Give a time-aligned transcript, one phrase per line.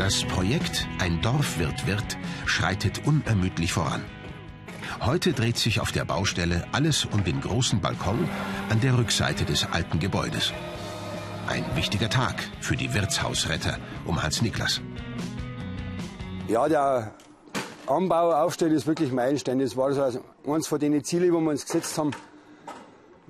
[0.00, 4.02] Das Projekt Ein Dorf wird schreitet unermüdlich voran.
[5.02, 8.26] Heute dreht sich auf der Baustelle alles um den großen Balkon
[8.70, 10.54] an der Rückseite des alten Gebäudes.
[11.46, 14.80] Ein wichtiger Tag für die Wirtshausretter um Hans Niklas.
[16.48, 17.12] Ja, der
[17.86, 19.58] Anbau, Aufstell ist wirklich Meilenstein.
[19.58, 22.12] Das war so eines von den Zielen, wo wir uns gesetzt haben,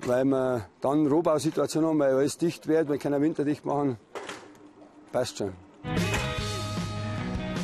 [0.05, 3.97] weil wir dann Rohbausituation haben, weil alles dicht wird, wir können winterdicht machen.
[5.11, 5.51] Passt schon.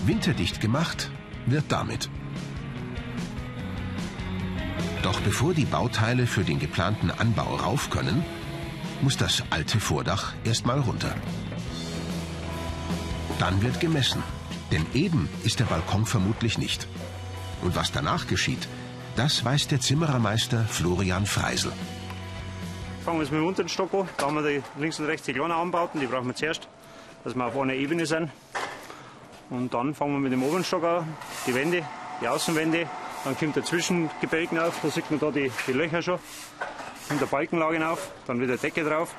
[0.07, 1.11] Winterdicht gemacht
[1.45, 2.09] wird damit.
[5.03, 8.23] Doch bevor die Bauteile für den geplanten Anbau rauf können,
[9.01, 11.13] muss das alte Vordach erstmal runter.
[13.37, 14.23] Dann wird gemessen,
[14.71, 16.87] denn eben ist der Balkon vermutlich nicht.
[17.61, 18.67] Und was danach geschieht,
[19.15, 21.71] das weiß der Zimmerermeister Florian Freisel.
[23.03, 24.09] Fangen wir jetzt mit dem unteren Stock an.
[24.17, 26.67] Da haben wir die links und rechts die kleinen Anbauten, die brauchen wir zuerst,
[27.23, 28.29] dass wir auf einer Ebene sind.
[29.49, 31.07] Und dann fangen wir mit dem oberen Stock an,
[31.45, 31.83] die Wände,
[32.21, 32.87] die Außenwände.
[33.23, 36.19] Dann kommt der Zwischengebälken auf, da sieht man da die, die Löcher schon.
[37.07, 39.15] Kommt der Balkenlagen auf, dann wieder Decke drauf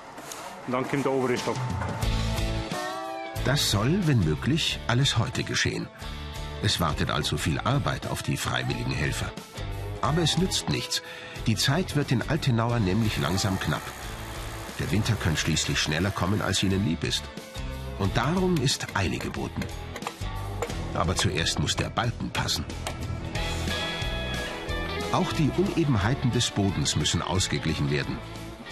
[0.66, 1.56] und dann kommt der obere Stock.
[3.44, 5.88] Das soll, wenn möglich, alles heute geschehen.
[6.62, 9.30] Es wartet also viel Arbeit auf die freiwilligen Helfer.
[10.02, 11.02] Aber es nützt nichts.
[11.46, 13.82] Die Zeit wird den Altenauer nämlich langsam knapp.
[14.78, 17.24] Der Winter kann schließlich schneller kommen, als ihnen lieb ist.
[17.98, 19.62] Und darum ist Eile geboten.
[20.98, 22.64] Aber zuerst muss der Balken passen.
[25.12, 28.18] Auch die Unebenheiten des Bodens müssen ausgeglichen werden.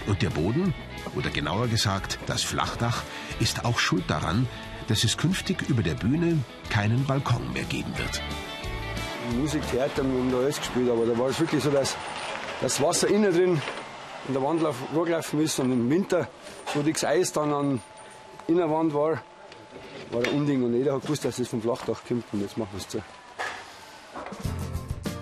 [0.09, 0.75] Und der Boden,
[1.15, 3.05] oder genauer gesagt das Flachdach,
[3.39, 4.49] ist auch schuld daran,
[4.89, 6.39] dass es künftig über der Bühne
[6.69, 8.21] keinen Balkon mehr geben wird.
[9.39, 11.97] Musik, Theater, wir haben da alles gespielt, aber da war es wirklich so, dass
[12.61, 13.63] das Wasser innen drin
[14.27, 14.63] in der Wand
[14.93, 16.29] vorgelaufen ist und im Winter,
[16.75, 17.81] wo das Eis dann an
[18.49, 19.23] Innenwand war,
[20.11, 22.71] war ein Unding und jeder hat gewusst, dass es vom Flachdach kommt und jetzt machen
[22.73, 23.03] wir es zu.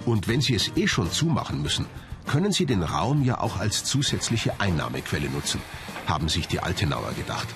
[0.07, 1.87] Und wenn Sie es eh schon zumachen müssen,
[2.27, 5.61] können Sie den Raum ja auch als zusätzliche Einnahmequelle nutzen,
[6.07, 7.49] haben sich die Altenauer gedacht.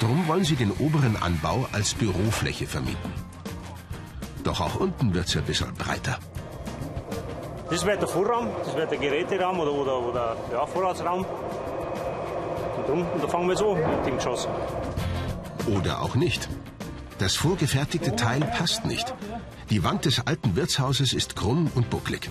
[0.00, 3.12] Drum wollen sie den oberen Anbau als Bürofläche vermieten.
[4.44, 6.18] Doch auch unten wird es ein bisschen breiter.
[7.70, 11.24] Das wird der Vorraum, das wird der Geräteraum oder, oder, oder ja, Vorratsraum.
[12.76, 14.46] Und unten, da fangen wir so mit dem Geschoss.
[15.66, 16.48] Oder auch nicht.
[17.18, 19.14] Das vorgefertigte Teil passt nicht.
[19.70, 22.28] Die Wand des alten Wirtshauses ist krumm und bucklig.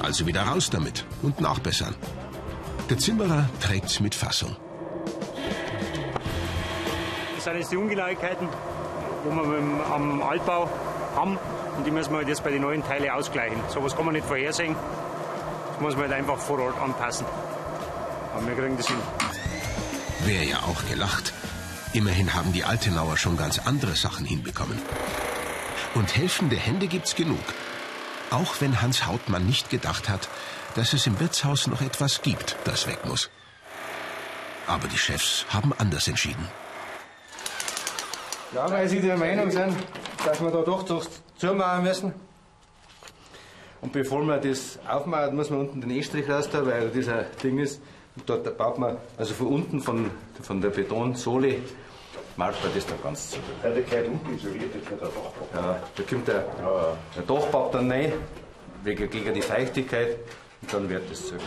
[0.00, 1.94] Also wieder raus damit und nachbessern.
[2.88, 4.56] Der Zimmerer trägt's mit Fassung.
[7.34, 8.48] Das sind jetzt die Ungenauigkeiten,
[9.24, 10.68] wo wir am Altbau
[11.14, 11.38] haben.
[11.76, 13.58] Und die müssen wir jetzt bei den neuen Teilen ausgleichen.
[13.68, 14.74] So was kann man nicht vorhersehen.
[15.72, 17.26] Das muss man halt einfach vor Ort anpassen.
[18.34, 18.96] Aber wir kriegen das hin.
[20.24, 21.32] Wäre ja auch gelacht.
[21.92, 24.78] Immerhin haben die Altenauer schon ganz andere Sachen hinbekommen.
[25.94, 27.42] Und helfende Hände gibt's genug.
[28.30, 30.28] Auch wenn Hans Hautmann nicht gedacht hat,
[30.76, 33.28] dass es im Wirtshaus noch etwas gibt, das weg muss.
[34.68, 36.46] Aber die Chefs haben anders entschieden.
[38.54, 39.76] Ja, weil sie der Meinung sind,
[40.24, 40.84] dass wir da doch
[41.38, 42.14] zumauern müssen.
[43.80, 47.80] Und bevor man das aufmacht, muss man unten den E-Strich raus weil dieser Ding ist.
[48.20, 50.10] Und dort baut man, also von unten, von,
[50.42, 51.56] von der Betonsohle,
[52.36, 53.38] malt man das da ganz zu.
[53.64, 55.32] Ja, der gehört unten isoliert, der Dachbau.
[55.54, 56.96] Ja, da kommt der, ja.
[57.16, 58.12] der Dachbau dann rein,
[58.84, 60.18] wegen, gegen die Feuchtigkeit,
[60.62, 61.46] und dann wird das zugemacht.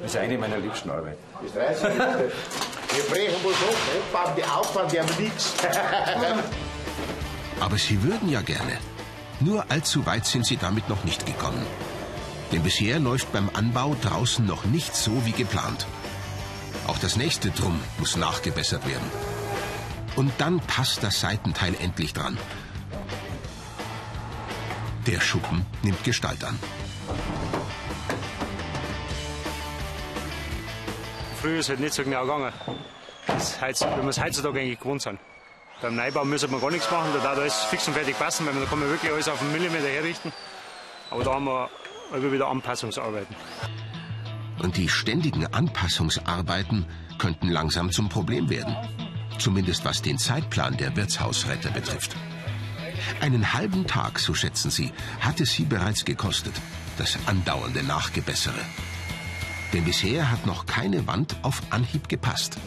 [0.00, 1.18] Das ist eine meiner liebsten Arbeiten.
[1.42, 2.32] Das 30 Minuten.
[2.94, 5.54] Wir brechen was ab, bauen die Aufwand, die haben nichts.
[7.60, 8.78] Aber sie würden ja gerne.
[9.40, 11.66] Nur allzu weit sind sie damit noch nicht gekommen.
[12.52, 15.86] Denn bisher läuft beim Anbau draußen noch nicht so wie geplant.
[16.86, 19.10] Auch das nächste Drum muss nachgebessert werden.
[20.16, 22.36] Und dann passt das Seitenteil endlich dran.
[25.06, 26.58] Der Schuppen nimmt Gestalt an.
[31.40, 32.52] Früher ist es halt nicht so genau gegangen,
[33.26, 35.18] das heiz, wenn wir es heutzutage eigentlich gewohnt sind.
[35.80, 38.54] Beim Neubau müssen wir gar nichts machen, da darf alles fix und fertig passen, weil
[38.54, 40.32] da kann man wirklich alles auf einen Millimeter herrichten.
[41.10, 41.68] Aber da haben wir
[42.12, 43.34] immer wieder Anpassungsarbeiten.
[44.62, 46.86] Und die ständigen Anpassungsarbeiten
[47.18, 48.76] könnten langsam zum Problem werden.
[49.38, 52.16] Zumindest was den Zeitplan der Wirtshausretter betrifft.
[53.20, 56.54] Einen halben Tag, so schätzen sie, hat es sie bereits gekostet,
[56.98, 58.60] das andauernde Nachgebessere.
[59.72, 62.58] Denn bisher hat noch keine Wand auf Anhieb gepasst.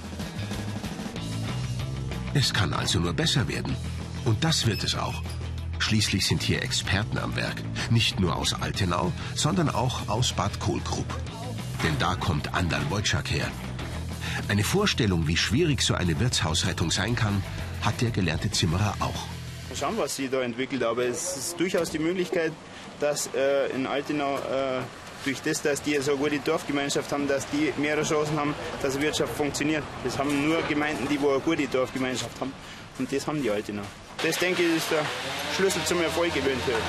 [2.33, 3.75] Es kann also nur besser werden.
[4.25, 5.21] Und das wird es auch.
[5.86, 7.62] Schließlich sind hier Experten am Werk.
[7.92, 11.06] Nicht nur aus Altenau, sondern auch aus Bad Kohlgrub.
[11.84, 13.48] Denn da kommt Andal Wojcik her.
[14.48, 17.44] Eine Vorstellung, wie schwierig so eine Wirtshausrettung sein kann,
[17.84, 19.28] hat der gelernte Zimmerer auch.
[19.70, 22.52] Mal schauen, was sich da entwickelt, aber es ist durchaus die Möglichkeit,
[23.00, 24.82] dass äh, in Altenau äh,
[25.24, 28.96] durch das, dass die so eine gute Dorfgemeinschaft haben, dass die mehrere Chancen haben, dass
[28.96, 29.84] die Wirtschaft funktioniert.
[30.04, 32.54] Das haben nur Gemeinden, die wo eine gute Dorfgemeinschaft haben.
[32.98, 33.84] Und das haben die Altenau.
[34.25, 35.06] Das denke ich ist der
[35.56, 36.81] Schlüssel zum Erfolg eventuell.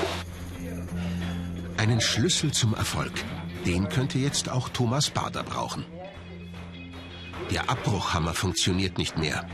[1.76, 3.12] Einen Schlüssel zum Erfolg,
[3.66, 5.84] den könnte jetzt auch Thomas Bader brauchen.
[7.50, 9.46] Der Abbruchhammer funktioniert nicht mehr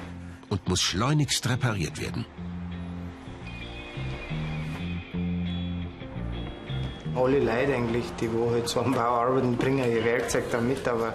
[0.48, 2.24] und muss schleunigst repariert werden.
[7.16, 10.86] Alle Leute eigentlich, die wo halt so am Bau arbeiten, bringen ihr Werkzeug da mit,
[10.86, 11.14] aber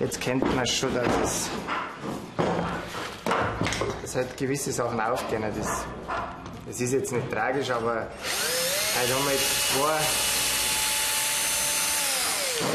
[0.00, 1.50] jetzt kennt man schon, dass es
[4.12, 5.42] dass halt gewisse Sachen aufgehen.
[5.42, 5.84] Das,
[6.66, 8.08] das ist jetzt nicht tragisch, aber
[9.00, 9.98] heute haben wir jetzt zwei,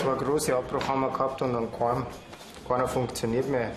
[0.02, 2.06] zwei große Abbruchhammer gehabt und dann kein,
[2.68, 3.72] keiner funktioniert mehr.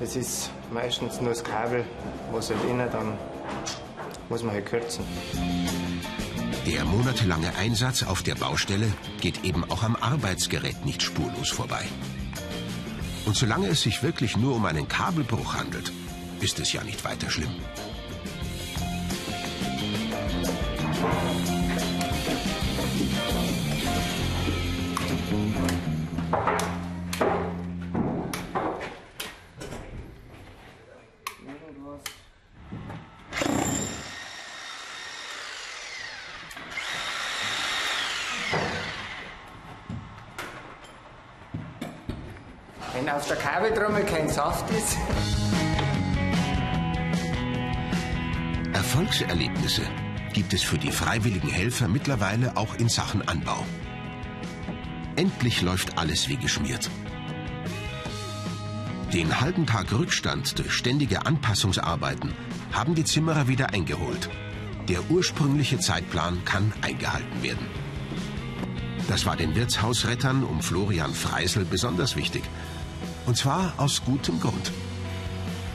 [0.00, 1.84] Das ist meistens nur das Kabel,
[2.32, 3.16] was halt innen, dann
[4.28, 5.04] muss man halt kürzen.
[6.66, 11.84] Der monatelange Einsatz auf der Baustelle geht eben auch am Arbeitsgerät nicht spurlos vorbei.
[13.26, 15.92] Und solange es sich wirklich nur um einen Kabelbruch handelt,
[16.42, 17.54] ist es ja nicht weiter schlimm.
[42.92, 44.98] Wenn auf der Kabeltrommel kein Saft ist,
[48.72, 49.82] Erfolgserlebnisse
[50.32, 53.64] gibt es für die freiwilligen Helfer mittlerweile auch in Sachen Anbau.
[55.16, 56.88] Endlich läuft alles wie geschmiert.
[59.12, 62.32] Den halben Tag Rückstand durch ständige Anpassungsarbeiten
[62.70, 64.30] haben die Zimmerer wieder eingeholt.
[64.88, 67.66] Der ursprüngliche Zeitplan kann eingehalten werden.
[69.08, 72.44] Das war den Wirtshausrettern um Florian Freisel besonders wichtig.
[73.26, 74.70] Und zwar aus gutem Grund.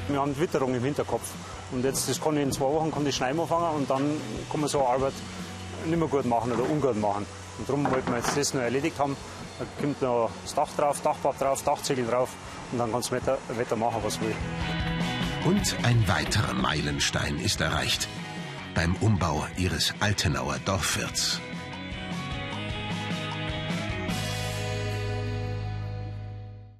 [0.07, 1.33] Wir haben Witterung im Hinterkopf.
[1.71, 4.21] Und jetzt, das kann ich in zwei Wochen kann ich Schneiden anfangen und dann
[4.51, 5.13] kann man so eine Arbeit
[5.85, 7.25] nicht mehr gut machen oder ungut machen.
[7.57, 9.15] Und darum wollten wir jetzt das noch erledigt haben.
[9.59, 12.29] Da kommt noch das Dach drauf, Dachbad drauf, Dachziegel drauf
[12.71, 14.35] und dann kann das Wetter, Wetter machen, was will.
[15.45, 18.07] Und ein weiterer Meilenstein ist erreicht.
[18.73, 21.39] Beim Umbau ihres Altenauer Dorfwirts.